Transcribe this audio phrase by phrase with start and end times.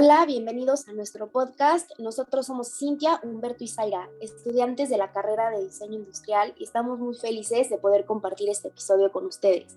[0.00, 1.90] Hola, bienvenidos a nuestro podcast.
[1.98, 7.00] Nosotros somos Cintia, Humberto y Zaira, estudiantes de la carrera de diseño industrial y estamos
[7.00, 9.76] muy felices de poder compartir este episodio con ustedes.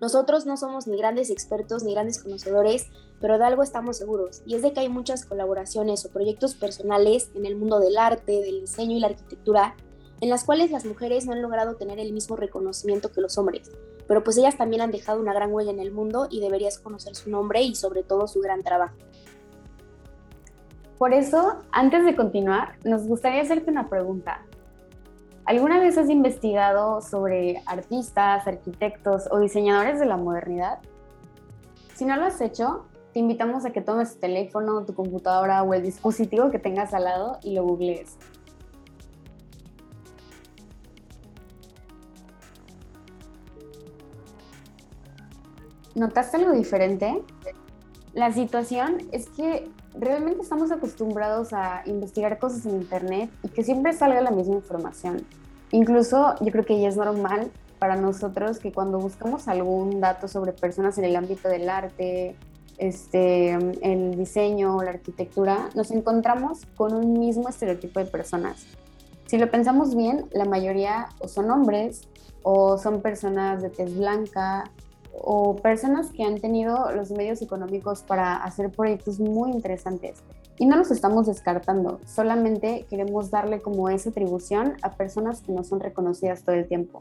[0.00, 2.86] Nosotros no somos ni grandes expertos ni grandes conocedores,
[3.20, 7.30] pero de algo estamos seguros, y es de que hay muchas colaboraciones o proyectos personales
[7.34, 9.76] en el mundo del arte, del diseño y la arquitectura,
[10.22, 13.70] en las cuales las mujeres no han logrado tener el mismo reconocimiento que los hombres,
[14.06, 17.14] pero pues ellas también han dejado una gran huella en el mundo y deberías conocer
[17.14, 18.96] su nombre y sobre todo su gran trabajo.
[20.98, 24.42] Por eso, antes de continuar, nos gustaría hacerte una pregunta.
[25.44, 30.80] ¿Alguna vez has investigado sobre artistas, arquitectos o diseñadores de la modernidad?
[31.94, 35.72] Si no lo has hecho, te invitamos a que tomes tu teléfono, tu computadora o
[35.72, 38.16] el dispositivo que tengas al lado y lo googlees.
[45.94, 47.22] ¿Notaste algo diferente?
[48.14, 53.92] La situación es que realmente estamos acostumbrados a investigar cosas en Internet y que siempre
[53.92, 55.24] salga la misma información.
[55.70, 60.52] Incluso yo creo que ya es normal para nosotros que cuando buscamos algún dato sobre
[60.52, 62.36] personas en el ámbito del arte,
[62.78, 68.66] este, el diseño, la arquitectura, nos encontramos con un mismo estereotipo de personas.
[69.26, 72.08] Si lo pensamos bien, la mayoría o son hombres
[72.42, 74.70] o son personas de tez blanca
[75.12, 80.22] o personas que han tenido los medios económicos para hacer proyectos muy interesantes.
[80.58, 85.62] Y no los estamos descartando, solamente queremos darle como esa atribución a personas que no
[85.62, 87.00] son reconocidas todo el tiempo.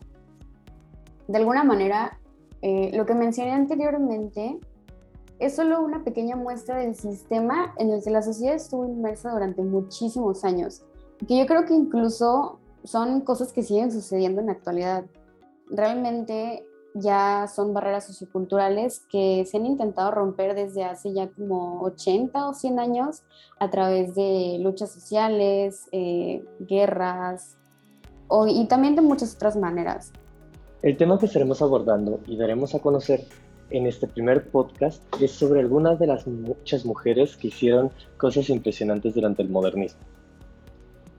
[1.28, 2.20] De alguna manera,
[2.62, 4.60] eh, lo que mencioné anteriormente
[5.40, 9.62] es solo una pequeña muestra del sistema en el que la sociedad estuvo inmersa durante
[9.62, 10.84] muchísimos años,
[11.28, 15.06] que yo creo que incluso son cosas que siguen sucediendo en la actualidad.
[15.70, 22.50] Realmente ya son barreras socioculturales que se han intentado romper desde hace ya como 80
[22.50, 23.24] o 100 años
[23.60, 27.58] a través de luchas sociales, eh, guerras
[28.48, 30.12] y también de muchas otras maneras.
[30.82, 33.26] El tema que estaremos abordando y daremos a conocer
[33.70, 39.14] en este primer podcast es sobre algunas de las muchas mujeres que hicieron cosas impresionantes
[39.14, 40.00] durante el modernismo.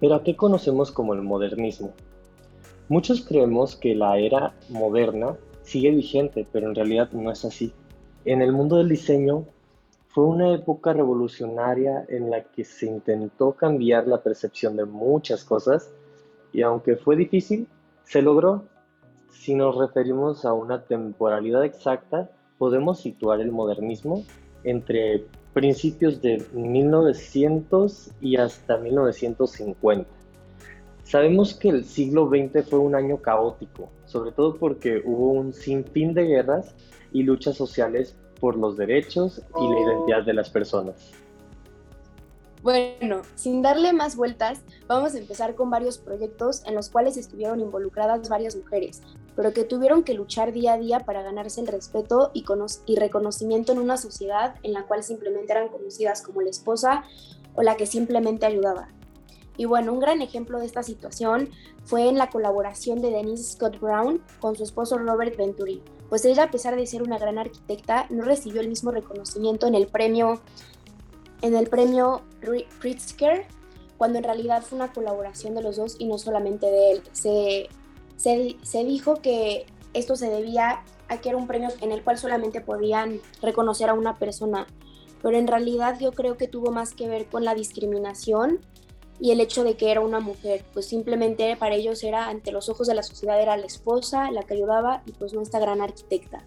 [0.00, 1.92] Pero ¿a qué conocemos como el modernismo?
[2.88, 5.36] Muchos creemos que la era moderna
[5.68, 7.72] sigue vigente, pero en realidad no es así.
[8.24, 9.44] En el mundo del diseño
[10.08, 15.90] fue una época revolucionaria en la que se intentó cambiar la percepción de muchas cosas
[16.52, 17.68] y aunque fue difícil,
[18.04, 18.64] se logró.
[19.30, 24.24] Si nos referimos a una temporalidad exacta, podemos situar el modernismo
[24.64, 30.08] entre principios de 1900 y hasta 1950.
[31.04, 36.14] Sabemos que el siglo XX fue un año caótico, sobre todo porque hubo un sinfín
[36.14, 36.74] de guerras
[37.12, 41.12] y luchas sociales por los derechos y la identidad de las personas.
[42.62, 47.60] Bueno, sin darle más vueltas, vamos a empezar con varios proyectos en los cuales estuvieron
[47.60, 49.00] involucradas varias mujeres,
[49.36, 52.44] pero que tuvieron que luchar día a día para ganarse el respeto y,
[52.86, 57.04] y reconocimiento en una sociedad en la cual simplemente eran conocidas como la esposa
[57.54, 58.88] o la que simplemente ayudaba.
[59.58, 61.50] Y bueno, un gran ejemplo de esta situación
[61.84, 66.44] fue en la colaboración de Denise Scott Brown con su esposo Robert Venturi, pues ella,
[66.44, 70.40] a pesar de ser una gran arquitecta, no recibió el mismo reconocimiento en el premio,
[71.42, 72.22] en el premio
[72.80, 73.46] Pritzker,
[73.98, 77.02] cuando en realidad fue una colaboración de los dos y no solamente de él.
[77.12, 77.68] Se,
[78.16, 82.16] se, se dijo que esto se debía a que era un premio en el cual
[82.16, 84.68] solamente podían reconocer a una persona,
[85.20, 88.60] pero en realidad yo creo que tuvo más que ver con la discriminación
[89.20, 92.68] y el hecho de que era una mujer, pues simplemente para ellos era, ante los
[92.68, 95.80] ojos de la sociedad, era la esposa, la que ayudaba y pues no esta gran
[95.80, 96.44] arquitecta.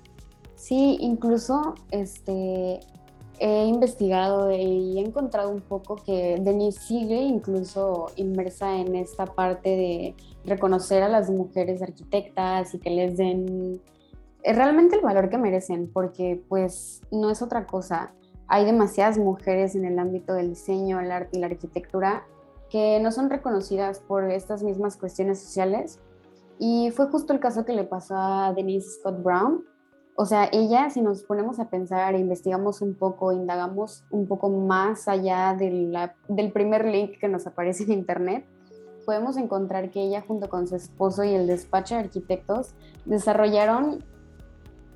[0.55, 2.79] Sí, incluso este,
[3.39, 9.69] he investigado y he encontrado un poco que Denise sigue incluso inmersa en esta parte
[9.69, 10.15] de
[10.45, 13.81] reconocer a las mujeres arquitectas y que les den
[14.43, 18.13] eh, realmente el valor que merecen, porque pues no es otra cosa.
[18.47, 22.25] Hay demasiadas mujeres en el ámbito del diseño, y la arquitectura
[22.71, 25.99] que no son reconocidas por estas mismas cuestiones sociales.
[26.57, 29.65] Y fue justo el caso que le pasó a Denise Scott Brown.
[30.15, 34.49] O sea, ella, si nos ponemos a pensar e investigamos un poco, indagamos un poco
[34.49, 38.45] más allá del primer link que nos aparece en Internet,
[39.05, 42.75] podemos encontrar que ella junto con su esposo y el despacho de arquitectos
[43.05, 44.05] desarrollaron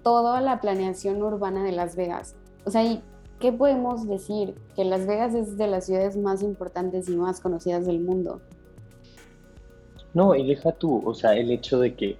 [0.03, 2.35] toda la planeación urbana de Las Vegas.
[2.65, 3.03] O sea, y
[3.39, 4.55] ¿qué podemos decir?
[4.75, 8.41] Que Las Vegas es de las ciudades más importantes y más conocidas del mundo.
[10.13, 12.17] No, y deja tú, o sea, el hecho de que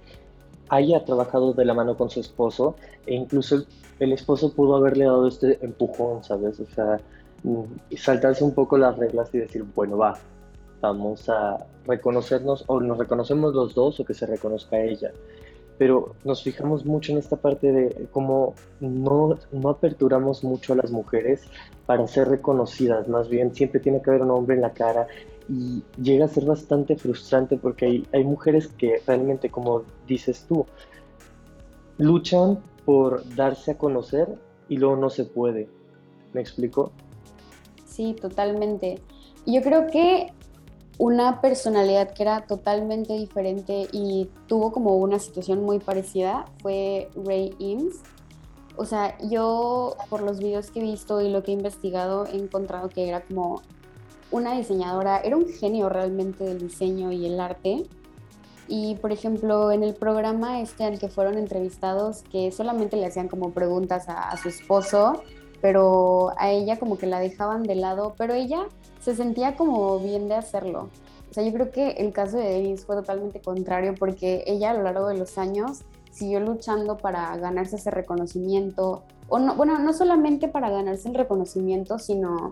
[0.68, 2.76] haya trabajado de la mano con su esposo
[3.06, 3.64] e incluso
[3.98, 6.60] el, esposo pudo haberle dado este empujón, ¿sabes?
[6.60, 7.00] O sea,
[7.44, 10.18] mm, saltarse un poco las reglas y decir, bueno, va,
[10.80, 15.12] vamos a reconocernos o nos reconocemos los dos o que se reconozca ella.
[15.78, 20.90] Pero nos fijamos mucho en esta parte de cómo no, no aperturamos mucho a las
[20.90, 21.42] mujeres
[21.84, 25.06] para ser reconocidas, más bien siempre tiene que haber un hombre en la cara
[25.48, 30.66] y llega a ser bastante frustrante porque hay, hay mujeres que realmente, como dices tú,
[31.98, 34.28] luchan por darse a conocer
[34.68, 35.68] y luego no se puede.
[36.32, 36.92] ¿Me explico?
[37.84, 39.00] Sí, totalmente.
[39.46, 40.32] Yo creo que
[40.98, 47.54] una personalidad que era totalmente diferente y tuvo como una situación muy parecida fue Ray
[47.60, 48.00] Eames.
[48.76, 52.36] O sea, yo por los videos que he visto y lo que he investigado he
[52.36, 53.62] encontrado que era como
[54.30, 57.84] una diseñadora, era un genio realmente del diseño y el arte.
[58.68, 63.28] Y por ejemplo, en el programa este al que fueron entrevistados, que solamente le hacían
[63.28, 65.22] como preguntas a, su esposo,
[65.60, 68.66] pero a ella como que la dejaban de lado, pero ella
[69.06, 70.90] se sentía como bien de hacerlo.
[71.30, 74.74] O sea, yo creo que el caso de Davis fue totalmente contrario porque ella a
[74.74, 79.92] lo largo de los años siguió luchando para ganarse ese reconocimiento, o no, bueno, no
[79.92, 82.50] solamente para ganarse el reconocimiento, sino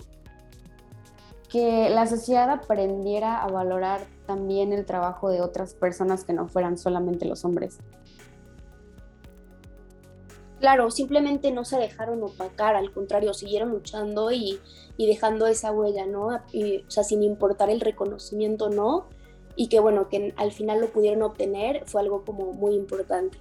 [1.48, 6.78] que la sociedad aprendiera a valorar también el trabajo de otras personas que no fueran
[6.78, 7.78] solamente los hombres.
[10.64, 14.58] Claro, simplemente no se dejaron opacar, al contrario, siguieron luchando y,
[14.96, 16.28] dejando esa huella, ¿no?
[16.28, 16.40] o
[16.88, 19.04] sea, sin importar el reconocimiento, ¿no?
[19.56, 23.36] Y que bueno, que al final lo pudieron obtener fue algo como muy importante.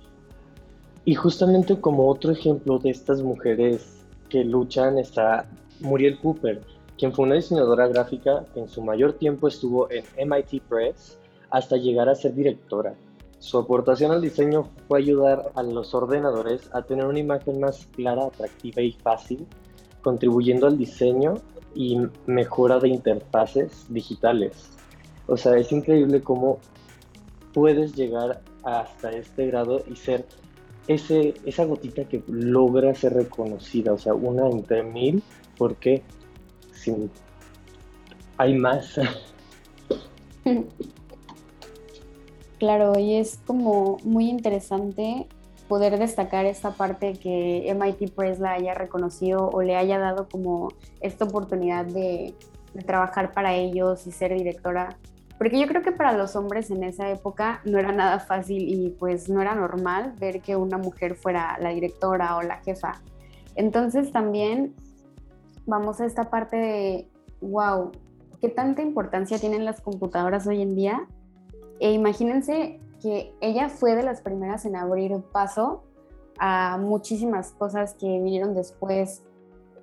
[1.06, 5.50] Y justamente como otro ejemplo de estas mujeres que luchan está
[5.80, 6.60] Muriel Cooper,
[6.98, 11.18] quien fue una diseñadora gráfica que en su mayor tiempo estuvo en MIT Press
[11.52, 12.96] hasta llegar a ser directora.
[13.44, 18.28] Su aportación al diseño fue ayudar a los ordenadores a tener una imagen más clara,
[18.28, 19.45] atractiva y fácil,
[20.01, 21.34] contribuyendo al diseño
[21.75, 24.69] y mejora de interfaces digitales.
[25.28, 26.60] O sea, es increíble cómo
[27.54, 30.25] puedes llegar hasta este grado y ser
[30.88, 35.22] ese, esa gotita que logra ser reconocida, o sea, una entre mil,
[35.57, 36.01] porque
[38.38, 39.01] hay más.
[42.59, 45.27] Claro, y es como muy interesante
[45.67, 50.69] poder destacar esta parte que MIT Press la haya reconocido o le haya dado como
[51.01, 52.35] esta oportunidad de,
[52.73, 54.97] de, trabajar para ellos y ser directora.
[55.38, 58.91] Porque yo creo que para los hombres en esa época no era nada fácil y
[58.91, 63.01] pues no era normal ver que una mujer fuera la directora o la jefa.
[63.55, 64.73] Entonces también
[65.65, 67.07] vamos a esta parte de,
[67.41, 67.91] wow,
[68.41, 71.07] qué tanta importancia tienen las computadoras hoy en día.
[71.83, 75.83] E imagínense que ella fue de las primeras en abrir paso
[76.39, 79.21] a muchísimas cosas que vinieron después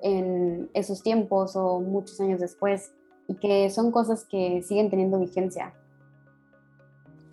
[0.00, 2.94] en esos tiempos o muchos años después
[3.28, 5.74] y que son cosas que siguen teniendo vigencia.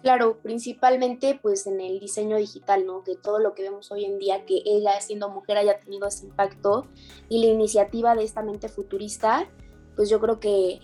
[0.01, 3.05] Claro, principalmente pues en el diseño digital, ¿no?
[3.05, 6.25] Que todo lo que vemos hoy en día, que ella siendo mujer haya tenido ese
[6.25, 6.87] impacto
[7.29, 9.47] y la iniciativa de esta mente futurista,
[9.95, 10.81] pues yo creo que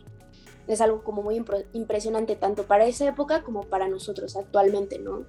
[0.68, 1.44] es algo como muy
[1.74, 5.24] impresionante tanto para esa época como para nosotros actualmente, ¿no?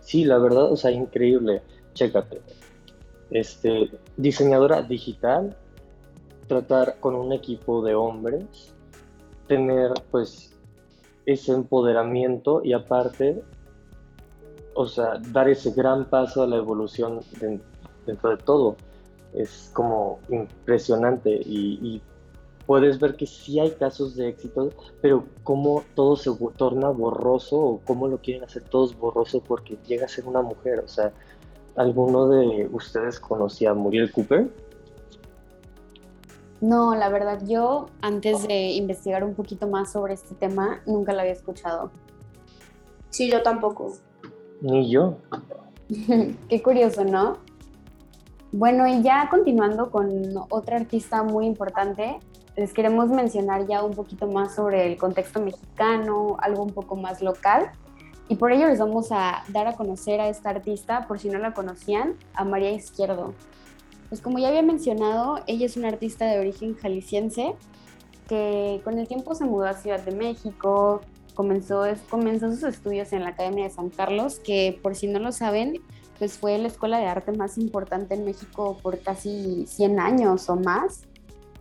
[0.00, 1.62] Sí, la verdad, o sea, increíble.
[1.94, 2.40] Chécate.
[3.30, 5.56] Este, diseñadora digital,
[6.46, 8.74] tratar con un equipo de hombres,
[9.48, 10.52] tener pues
[11.24, 13.42] ese empoderamiento y aparte,
[14.74, 17.20] o sea, dar ese gran paso a la evolución
[18.06, 18.76] dentro de todo.
[19.34, 22.00] Es como impresionante y,
[22.66, 24.70] puedes ver que sí hay casos de éxito,
[25.00, 30.06] pero cómo todo se torna borroso o cómo lo quieren hacer todos borroso porque llega
[30.06, 30.80] a ser una mujer.
[30.80, 31.12] O sea,
[31.76, 34.50] ¿alguno de ustedes conocía a Muriel Cooper?
[36.60, 41.20] No, la verdad, yo antes de investigar un poquito más sobre este tema, nunca lo
[41.20, 41.90] había escuchado.
[43.10, 43.92] Sí, yo tampoco.
[44.60, 45.18] Ni yo.
[46.48, 47.38] Qué curioso, ¿no?
[48.52, 50.08] Bueno, y ya continuando con
[50.48, 52.18] otra artista muy importante,
[52.56, 57.22] les queremos mencionar ya un poquito más sobre el contexto mexicano, algo un poco más
[57.22, 57.70] local.
[58.28, 61.38] Y por ello les vamos a dar a conocer a esta artista, por si no
[61.38, 63.34] la conocían, a María Izquierdo.
[64.08, 67.54] Pues como ya había mencionado, ella es una artista de origen jalisciense
[68.28, 71.00] que con el tiempo se mudó a Ciudad de México,
[71.34, 75.80] comenzó, sus estudios en la Academia de San Carlos, que por si no lo saben,
[76.18, 80.56] pues fue la escuela de arte más importante en México por casi 100 años o
[80.56, 81.02] más.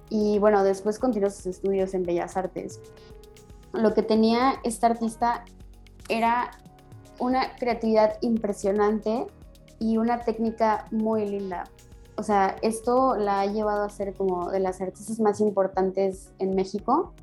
[0.09, 2.79] Y bueno, después continuó sus estudios en Bellas Artes.
[3.73, 5.43] Lo que tenía esta artista
[6.09, 6.51] era
[7.19, 9.27] una creatividad impresionante
[9.79, 11.65] y una técnica muy linda.
[12.17, 16.55] o sea, esto la ha llevado a ser como de las artistas más importantes en
[16.55, 17.13] México.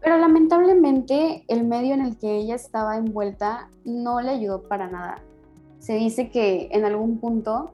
[0.00, 5.16] Pero lamentablemente el medio en el que ella estaba envuelta no le ayudó para nada.
[5.78, 7.72] Se dice que en algún punto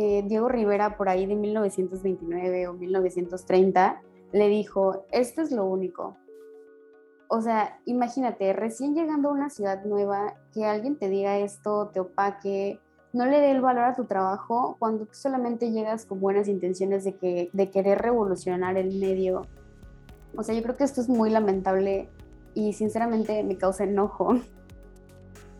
[0.00, 4.00] eh, Diego Rivera, por ahí de 1929 o 1930,
[4.30, 6.16] le dijo, esto es lo único.
[7.26, 11.98] O sea, imagínate, recién llegando a una ciudad nueva, que alguien te diga esto, te
[11.98, 12.78] opaque,
[13.12, 17.02] no le dé el valor a tu trabajo cuando tú solamente llegas con buenas intenciones
[17.02, 19.42] de, que, de querer revolucionar el medio.
[20.36, 22.08] O sea, yo creo que esto es muy lamentable
[22.54, 24.36] y sinceramente me causa enojo.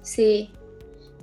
[0.00, 0.52] Sí,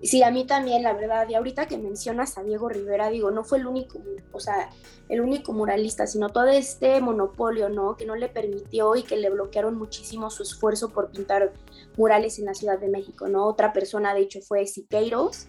[0.03, 1.27] sí, a mí también, la verdad.
[1.29, 3.99] Y ahorita que mencionas a Diego Rivera, digo, no fue el único,
[4.31, 4.69] o sea,
[5.09, 7.95] el único muralista, sino todo este monopolio, ¿no?
[7.95, 11.53] Que no le permitió y que le bloquearon muchísimo su esfuerzo por pintar
[11.97, 13.45] murales en la Ciudad de México, ¿no?
[13.45, 15.47] Otra persona, de hecho, fue Siqueiros,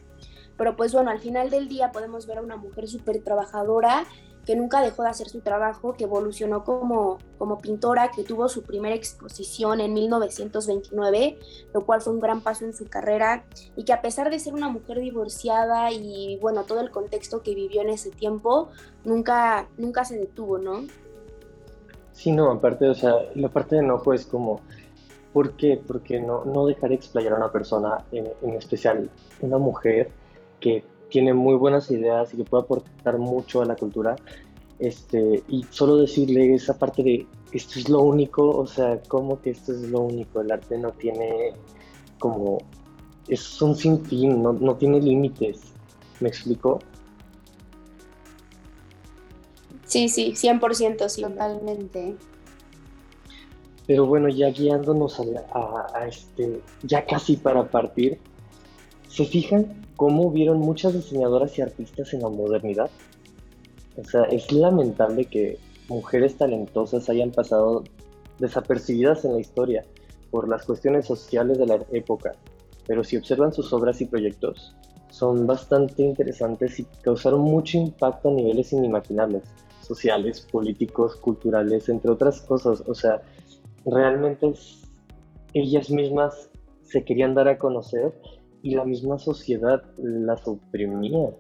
[0.57, 4.07] pero pues bueno, al final del día podemos ver a una mujer súper trabajadora
[4.47, 8.62] que nunca dejó de hacer su trabajo, que evolucionó como, como pintora, que tuvo su
[8.62, 11.38] primera exposición en 1929,
[11.75, 14.55] lo cual fue un gran paso en su carrera, y que a pesar de ser
[14.55, 18.69] una mujer divorciada y bueno, todo el contexto que vivió en ese tiempo,
[19.05, 20.85] nunca, nunca se detuvo, ¿no?
[22.12, 24.61] Sí, no, aparte, o sea, la parte de enojo es como,
[25.33, 25.83] ¿por qué?
[25.85, 29.11] Porque no, no dejar explayar a una persona, en, en especial
[29.41, 30.11] una mujer,
[30.61, 34.16] que tiene muy buenas ideas y que puede aportar mucho a la cultura.
[34.78, 39.50] Este, y solo decirle esa parte de esto es lo único, o sea, como que
[39.50, 41.54] esto es lo único, el arte no tiene
[42.18, 42.58] como,
[43.28, 45.60] es un sinfín, no, no tiene límites,
[46.20, 46.80] ¿me explico?
[49.86, 51.22] Sí, sí, 100%, sí.
[51.22, 52.16] Totalmente.
[53.86, 55.22] Pero bueno, ya guiándonos a,
[55.52, 58.18] a, a este, ya casi para partir,
[59.08, 62.91] ¿se fijan cómo vieron muchas diseñadoras y artistas en la modernidad.
[63.97, 67.85] O sea, es lamentable que mujeres talentosas hayan pasado
[68.38, 69.85] desapercibidas en la historia
[70.31, 72.33] por las cuestiones sociales de la época,
[72.87, 74.76] pero si observan sus obras y proyectos,
[75.11, 79.45] son bastante interesantes y causaron mucho impacto a niveles inimaginables,
[79.81, 82.83] sociales, políticos, culturales, entre otras cosas.
[82.87, 83.23] O sea,
[83.87, 84.53] realmente
[85.55, 86.50] ellas mismas
[86.83, 88.12] se querían dar a conocer
[88.66, 91.30] y la misma sociedad las oprimía.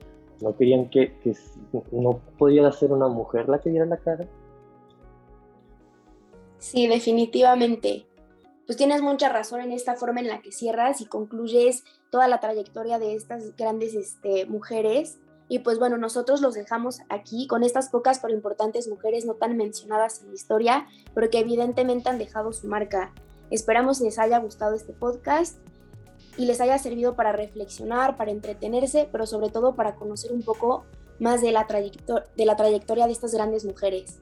[0.40, 1.12] No querían que,
[1.90, 4.28] no podía ser una mujer la que diera la cara.
[6.58, 8.06] Sí, definitivamente.
[8.64, 12.38] Pues tienes mucha razón en esta forma en la que cierras y concluyes toda la
[12.38, 15.18] trayectoria de estas grandes este, mujeres.
[15.48, 19.56] Y pues bueno, nosotros los dejamos aquí con estas pocas pero importantes mujeres no tan
[19.56, 23.12] mencionadas en la historia, pero que evidentemente han dejado su marca.
[23.50, 25.58] Esperamos les haya gustado este podcast
[26.36, 30.84] y les haya servido para reflexionar, para entretenerse, pero sobre todo para conocer un poco
[31.18, 31.66] más de la,
[32.36, 34.20] de la trayectoria de estas grandes mujeres.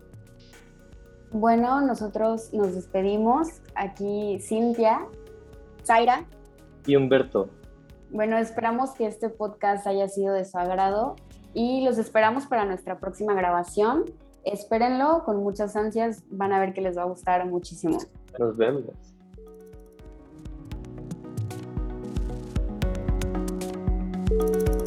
[1.33, 3.49] Bueno, nosotros nos despedimos.
[3.75, 5.07] Aquí Cintia,
[5.85, 6.25] Zaira
[6.87, 7.49] y Humberto.
[8.11, 11.17] Bueno, esperamos que este podcast haya sido de su agrado
[11.53, 14.05] y los esperamos para nuestra próxima grabación.
[14.45, 17.99] Espérenlo con muchas ansias, van a ver que les va a gustar muchísimo.
[18.39, 18.85] Nos vemos.
[24.31, 24.84] Música